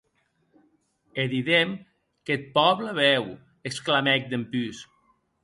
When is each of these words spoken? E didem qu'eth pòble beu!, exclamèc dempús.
E 1.21 1.23
didem 1.31 1.69
qu'eth 2.25 2.47
pòble 2.57 2.91
beu!, 3.01 3.25
exclamèc 3.69 4.21
dempús. 4.33 4.77